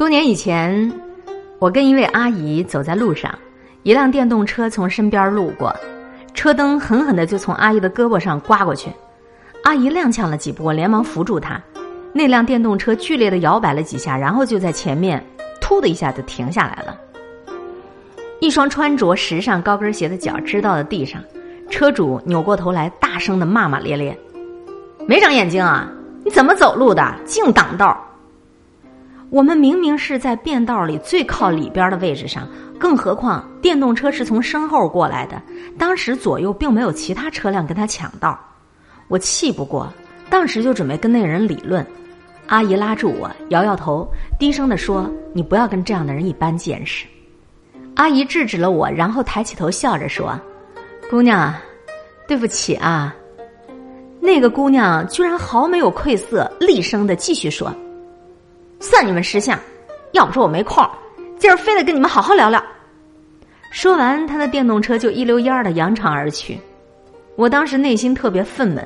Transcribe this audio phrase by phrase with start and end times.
[0.00, 0.90] 多年以前，
[1.58, 3.30] 我跟一位阿姨走在路上，
[3.82, 5.76] 一辆电动车从身边路过，
[6.32, 8.90] 车灯狠狠的就从阿姨的胳膊上刮过去，
[9.62, 11.60] 阿姨踉跄了几步，连忙扶住她。
[12.14, 15.22] 那辆电动车剧烈的摇摆了几下，然后就在前面
[15.60, 16.96] 突的一下就停下来了。
[18.40, 21.22] 一双穿着时尚高跟鞋的脚支到了地上，
[21.68, 24.18] 车主扭过头来，大声的骂骂咧咧
[25.06, 25.86] ：“没长眼睛啊！
[26.24, 27.14] 你怎么走路的？
[27.26, 28.02] 净挡道！”
[29.30, 35.40] 我们明明是在便道里最靠里边的位置上，更何况电动车是从身后过来的，
[35.78, 38.38] 当时左右并没有其他车辆跟他抢道。
[39.06, 39.92] 我气不过，
[40.28, 41.86] 当时就准备跟那个人理论。
[42.48, 47.06] 阿姨拉住我，摇摇头，低声的说：“你不要跟这样的人一般见识。”
[47.94, 50.36] 阿姨制止了我，然后抬起头笑着说
[51.08, 51.54] ：“姑娘，
[52.26, 53.14] 对不起啊。”
[54.20, 57.72] 那个姑娘居然毫没有愧色，厉声的继续说。
[58.80, 59.58] 算你们识相，
[60.12, 60.82] 要不说我没空，
[61.38, 62.60] 今儿非得跟你们好好聊聊。
[63.70, 66.58] 说完，他的电动车就一溜烟儿的扬长而去。
[67.36, 68.82] 我当时内心特别愤懑，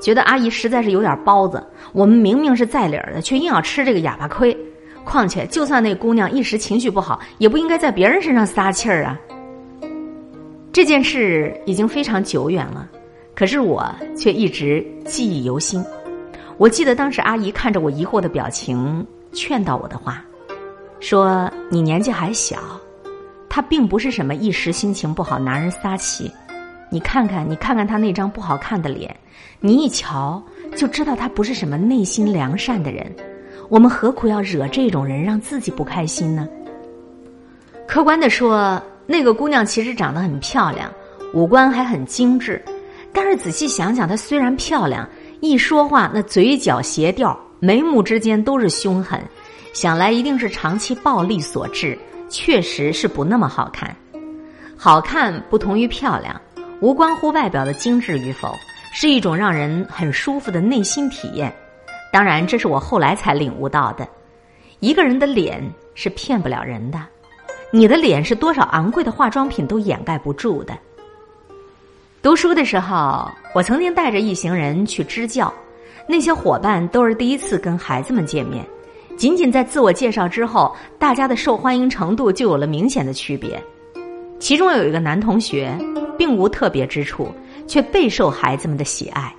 [0.00, 1.64] 觉得阿姨实在是有点包子。
[1.92, 4.56] 我们明明是在理儿的，却硬要吃这个哑巴亏。
[5.04, 9.18] 况且，就算那姑娘一时情绪不好，也不应该在别人身上撒气儿啊。
[10.72, 12.88] 这件事已经非常久远了，
[13.34, 15.82] 可是我却一直记忆犹新。
[16.58, 19.06] 我记得当时阿姨看着我疑惑的表情。
[19.36, 20.24] 劝导我的话，
[20.98, 22.58] 说你年纪还小，
[23.48, 26.32] 他并不是什么一时心情不好拿人撒气。
[26.90, 29.14] 你看看，你看看他那张不好看的脸，
[29.60, 30.42] 你一瞧
[30.74, 33.14] 就知道他不是什么内心良善的人。
[33.68, 36.48] 我们何苦要惹这种人，让自己不开心呢？
[37.86, 40.90] 客观的说，那个姑娘其实长得很漂亮，
[41.34, 42.64] 五官还很精致。
[43.12, 45.08] 但是仔细想想，她虽然漂亮，
[45.40, 47.38] 一说话那嘴角斜调。
[47.66, 49.20] 眉目之间都是凶狠，
[49.74, 53.92] 想来一定是长期暴力所致，确实是不那么好看。
[54.76, 56.40] 好看不同于漂亮，
[56.78, 58.54] 无关乎外表的精致与否，
[58.92, 61.52] 是一种让人很舒服的内心体验。
[62.12, 64.06] 当然，这是我后来才领悟到的。
[64.78, 65.60] 一个人的脸
[65.96, 67.00] 是骗不了人的，
[67.72, 70.78] 你的脸是多少昂贵的化妆品都掩盖不住的。
[72.22, 75.52] 读书的时候，我曾经带着一行人去支教。
[76.08, 78.64] 那些伙伴都是第一次跟孩子们见面，
[79.16, 83.60] 仅仅在自我介绍之后，大家的受欢迎程度就有了明显的区别。
[84.38, 85.76] 其中有一个男同学，
[86.16, 87.28] 并无特别之处，
[87.66, 89.34] 却备受孩子们的喜爱，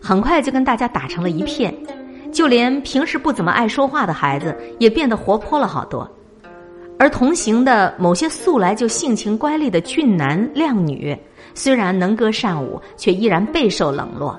[0.00, 1.74] 很快就跟大家打成了一片。
[2.30, 6.08] 就连平时不怎么爱说话的孩子，也变得活泼了好多。
[6.98, 11.18] 而同行的某些素来就性情乖戾的俊男靓女，
[11.52, 14.38] 虽然能歌善舞，却依然备受冷落。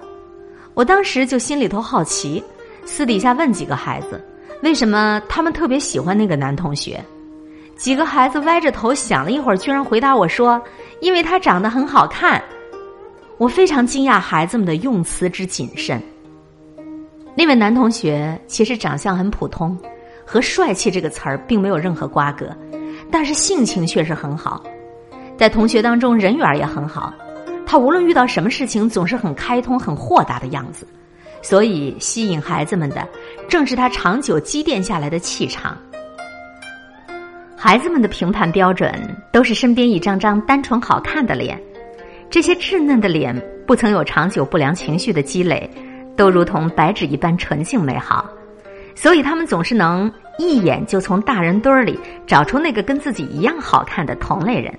[0.74, 2.44] 我当时就心里头好奇，
[2.86, 4.24] 私底下问几个孩子，
[4.62, 7.04] 为什么他们特别喜欢那个男同学？
[7.76, 10.62] 几个孩子歪着头想了一会儿，居然回答我说
[11.02, 12.42] ：“因为他长得很好看。”
[13.38, 16.02] 我非常惊讶孩子们的用词之谨慎。
[17.36, 19.78] 那位男同学其实长相很普通，
[20.24, 22.56] 和帅气这个词儿并没有任何瓜葛，
[23.12, 24.64] 但是性情确实很好，
[25.36, 27.12] 在同学当中人缘也很好。
[27.74, 30.86] 他无论遇到什么事情，总是很开通、很豁达的样子，
[31.42, 33.04] 所以吸引孩子们的
[33.50, 35.76] 正是他长久积淀下来的气场。
[37.58, 38.94] 孩子们的评判标准
[39.32, 41.60] 都是身边一张张单纯好看的脸，
[42.30, 43.36] 这些稚嫩的脸
[43.66, 45.68] 不曾有长久不良情绪的积累，
[46.16, 48.30] 都如同白纸一般纯净美好，
[48.94, 54.72] 所以他们总是能一眼就从大人堆儿里找出那个跟自己一样好看的同类人。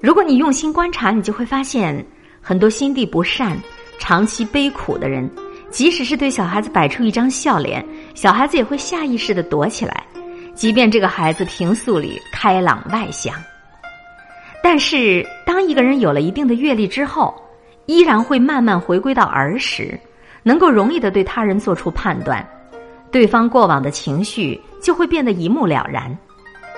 [0.00, 2.04] 如果你用心观察，你就会发现，
[2.40, 3.54] 很多心地不善、
[3.98, 5.30] 长期悲苦的人，
[5.70, 7.84] 即使是对小孩子摆出一张笑脸，
[8.14, 10.02] 小孩子也会下意识的躲起来，
[10.54, 13.34] 即便这个孩子平素里开朗外向。
[14.62, 17.34] 但是，当一个人有了一定的阅历之后，
[17.84, 20.00] 依然会慢慢回归到儿时，
[20.42, 22.46] 能够容易的对他人做出判断，
[23.10, 26.16] 对方过往的情绪就会变得一目了然。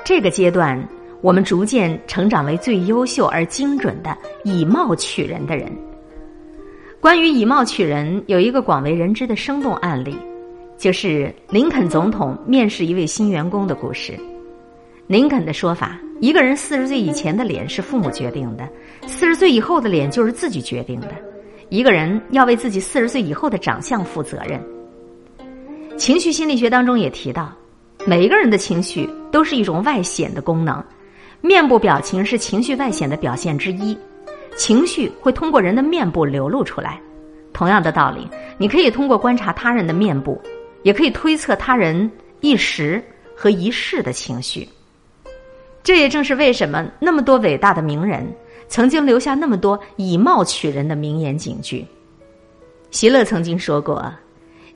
[0.05, 0.77] 这个阶段。
[1.23, 5.71] 我们逐渐成长为最优秀而精准的以貌取人的人。
[7.01, 10.19] 关于以貌取人，有一个广为人知的生动案例，
[10.77, 14.19] 就是林肯总统面试一位新员工的故事。
[15.07, 18.69] 林肯的说法：一个人四十岁以前的脸是父母决定的，
[19.07, 21.09] 四十岁以后的脸就是自己决定的。
[21.69, 24.61] 一个人要为自己四十岁以后的长相负责任。
[25.97, 27.53] 情绪心理学当中也提到，
[28.07, 30.83] 每一个人的情绪都是一种外显的功能。
[31.43, 33.99] 面部表情是情绪外显的表现之一，
[34.57, 37.01] 情绪会通过人的面部流露出来。
[37.53, 40.41] 同样的道理，你可以通过观察他人的面部，
[40.85, 42.11] 也可以推测他人
[42.41, 43.03] 一时
[43.37, 44.67] 和一世的情绪。
[45.83, 48.25] 这也正是为什么那么多伟大的名人
[48.69, 51.85] 曾经留下那么多以貌取人的名言警句。
[52.93, 54.13] 席勒曾经说过：“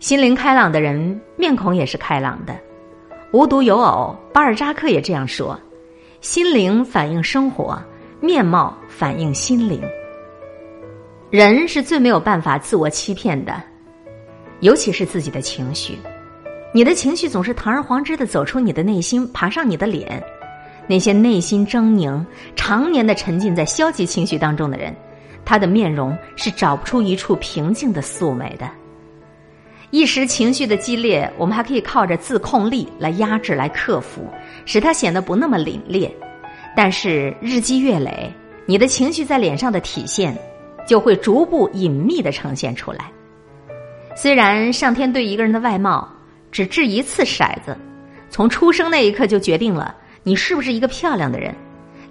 [0.01, 2.57] 心灵开朗的人，面孔也是开朗的。”
[3.33, 5.59] 无独有偶，巴尔扎克也这样说
[6.29, 7.81] ：“心灵反映生活，
[8.21, 9.81] 面貌反映心灵。”
[11.31, 13.63] 人是最没有办法自我欺骗的，
[14.59, 15.97] 尤其是自己的情绪。
[16.75, 20.21] 你的情绪总是堂而皇之的走出你的内心，爬上你的脸。
[20.89, 22.21] 那些内心狰狞、
[22.57, 24.93] 常年的沉浸在消极情绪当中的人。
[25.45, 28.69] 他的面容是找不出一处平静的素美的。
[29.91, 34.29] 一时情绪的激烈，我们还可以靠着自控力来压制、来克服，
[34.65, 36.11] 使它显得不那么凛冽。
[36.77, 38.31] 但是日积月累，
[38.67, 40.37] 你的情绪在脸上的体现，
[40.87, 43.11] 就会逐步隐秘的呈现出来。
[44.15, 46.09] 虽然上天对一个人的外貌
[46.51, 47.77] 只掷一次骰子，
[48.29, 51.55] 从出生那一刻就决定了你是不是一个漂亮的人。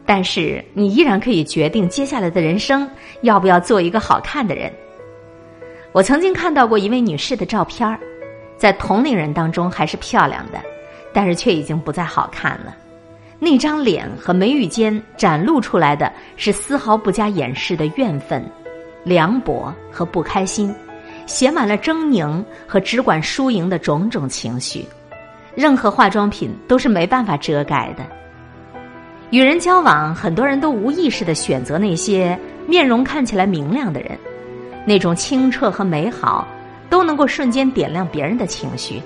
[0.05, 2.87] 但是你依然可以决定接下来的人生
[3.21, 4.71] 要不要做一个好看的人。
[5.95, 7.97] 我曾经看到过一位女士的照片儿
[8.57, 10.59] 在同龄人当中还是漂亮的，
[11.13, 12.75] 但是却已经不再好看了。
[13.39, 18.45] 那张脸和眉宇间展露出来的是丝毫不加掩饰的怨愤、
[19.05, 20.75] 凉薄和不开心，
[21.27, 24.85] 写满了狰狞和只管输赢的种种情绪，
[25.55, 28.05] 任何化妆品都是没办法遮盖的。
[29.29, 32.37] 与人交往，很多人都无意识的选择那些
[32.67, 34.19] 面容看起来明亮的人，
[34.85, 36.47] 那种清澈和美好
[36.89, 39.01] 都能够瞬间点亮别人的情绪。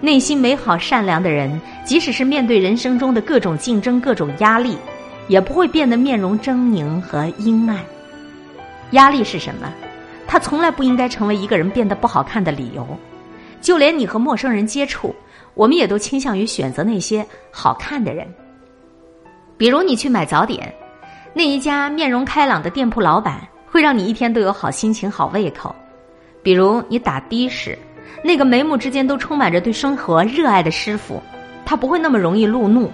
[0.00, 4.76] 内心美好善良的人，即使是面对人生中的各种竞争、各种压力，
[5.28, 7.78] 也不会变得面容狰狞和阴暗。
[8.92, 9.72] 压力是什么？
[10.26, 12.86] 它从来不应该成为一个人变得不好看的理由。
[13.60, 15.14] 就连你和陌生人接触，
[15.54, 18.26] 我们也都倾向于选择那些好看的人。
[19.56, 20.72] 比如你去买早点，
[21.34, 23.40] 那一家面容开朗的店铺老板
[23.78, 25.72] 会让你一天都有好心情、好胃口；
[26.42, 27.78] 比如你打的士，
[28.24, 31.22] 那个眉目之间都充满着对生活热爱的师傅，
[31.64, 32.90] 他不会那么容易路怒，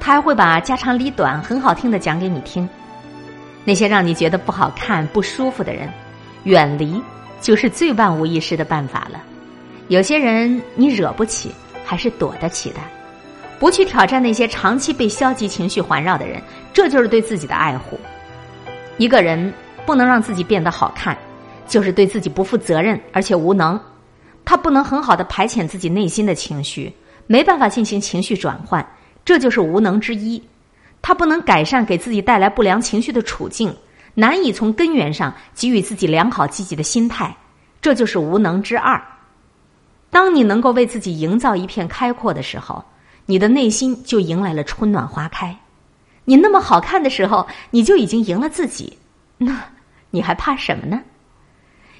[0.00, 2.66] 他还会把家长里短很好听的讲给你听。
[3.62, 5.86] 那些让你觉得不好看、不舒服的人，
[6.44, 6.98] 远离
[7.42, 9.22] 就是最万无一失的办法了。
[9.88, 11.52] 有些人你惹不起，
[11.84, 12.76] 还是躲得起的。
[13.58, 16.40] 不去挑战那些长期被消极情绪环绕的人，
[16.72, 18.00] 这就是对自己的爱护。
[18.96, 19.52] 一个人
[19.86, 21.16] 不能让自己变得好看，
[21.66, 23.80] 就是对自己不负责任，而且无能。
[24.44, 26.92] 他不能很好的排遣自己内心的情绪，
[27.26, 28.84] 没办法进行情绪转换，
[29.24, 30.42] 这就是无能之一。
[31.00, 33.74] 他不能改善给自己带来不良情绪的处境，
[34.14, 37.36] 难以从根源上给予自己良好积极的心态，
[37.80, 39.00] 这就是无能之二。
[40.10, 42.84] 当你能够为自己营造一片开阔的时候。
[43.24, 45.56] 你的内心就迎来了春暖花开，
[46.24, 48.98] 你那么好看的时候，你就已经赢了自己，
[49.44, 49.64] 那
[50.10, 51.00] 你还怕什么呢？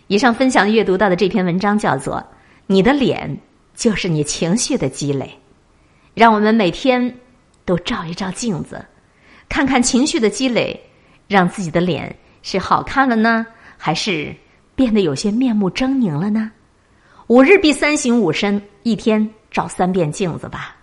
[0.09, 2.17] 以上分享阅读到的这篇文章叫做
[2.67, 3.35] 《你的脸
[3.75, 5.27] 就是你情绪的积累》，
[6.15, 7.15] 让我们每天
[7.65, 8.85] 都照一照镜子，
[9.49, 10.79] 看看情绪的积累，
[11.29, 13.47] 让自己的脸是好看了呢，
[13.79, 14.35] 还是
[14.75, 16.51] 变得有些面目狰狞了呢？
[17.29, 20.77] 五日必三省吾身，一天照三遍镜子吧。